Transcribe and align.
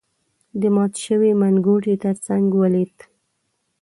د 0.61 0.61
مات 0.75 0.93
شوی 1.05 1.31
منګوټي 1.41 1.95
تر 2.03 2.15
څنګ 2.25 2.45
ولید. 2.61 2.95